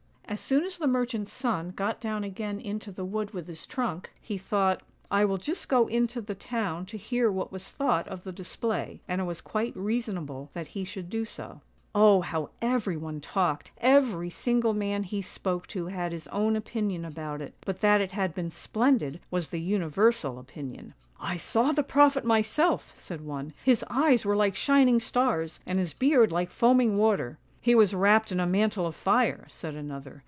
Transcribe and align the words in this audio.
As 0.31 0.39
soon 0.39 0.63
as 0.63 0.77
the 0.77 0.87
merchant's 0.87 1.33
son 1.33 1.71
got 1.71 1.99
down 1.99 2.23
again 2.23 2.57
into 2.61 2.89
the 2.89 3.03
wood 3.03 3.31
with 3.31 3.49
his 3.49 3.65
trunk, 3.67 4.13
he 4.21 4.37
thought," 4.37 4.81
I 5.11 5.25
will 5.25 5.35
just 5.37 5.67
go 5.67 5.87
into 5.87 6.21
the 6.21 6.35
town 6.35 6.85
to 6.85 6.95
hear 6.97 7.29
what 7.29 7.51
was 7.51 7.71
thought 7.71 8.07
of 8.07 8.23
the 8.23 8.31
display," 8.31 9.01
and 9.09 9.19
it 9.19 9.25
was 9.25 9.41
quite 9.41 9.75
reason 9.75 10.17
able 10.17 10.49
that 10.53 10.69
he 10.69 10.85
should 10.85 11.09
do 11.09 11.25
so. 11.25 11.59
Oh, 11.93 12.21
how 12.21 12.51
every 12.61 12.95
one 12.95 13.19
talked, 13.19 13.73
every 13.79 14.29
single 14.29 14.73
man 14.73 15.03
he 15.03 15.21
spoke 15.21 15.67
to 15.67 15.87
had 15.87 16.13
his 16.13 16.27
own 16.29 16.55
opinion 16.55 17.03
about 17.03 17.41
it, 17.41 17.53
but 17.65 17.79
that 17.79 17.99
it 17.99 18.13
had 18.13 18.33
been 18.33 18.51
splendid 18.51 19.19
was 19.31 19.49
the 19.49 19.59
universal 19.59 20.39
opinion." 20.39 20.93
I 21.19 21.35
saw 21.35 21.73
the 21.73 21.83
prophet 21.83 22.23
myself," 22.23 22.93
said 22.95 23.19
one;" 23.19 23.51
his 23.65 23.83
eyes 23.89 24.23
were 24.23 24.37
like 24.37 24.55
shining 24.55 25.01
stars, 25.01 25.59
and 25.65 25.77
his 25.77 25.93
beard 25.93 26.31
like 26.31 26.49
foaming 26.51 26.95
water."" 26.95 27.37
He 27.63 27.75
was 27.75 27.93
wrapped 27.93 28.31
in 28.31 28.39
a 28.39 28.47
mantle 28.47 28.87
of 28.87 28.95
fire," 28.95 29.45
said 29.49 29.75
another. 29.75 30.19